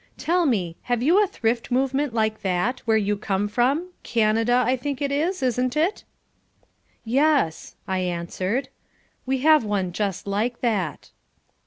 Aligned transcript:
Tell 0.17 0.47
me, 0.47 0.77
have 0.89 1.03
you 1.03 1.23
a 1.23 1.27
Thrift 1.27 1.69
Movement 1.69 2.11
like 2.11 2.41
that, 2.41 2.79
where 2.85 2.97
you 2.97 3.15
come 3.15 3.47
from 3.47 3.89
Canada, 4.01 4.63
I 4.65 4.75
think 4.75 4.99
it 4.99 5.11
is, 5.11 5.43
isn't 5.43 5.77
it?" 5.77 6.05
"Yes," 7.05 7.75
I 7.87 7.99
answered, 7.99 8.69
"we 9.27 9.41
have 9.41 9.63
one 9.63 9.91
just 9.91 10.25
like 10.25 10.61
that." 10.61 11.11